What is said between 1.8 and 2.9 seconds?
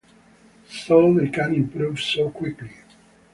so quickly.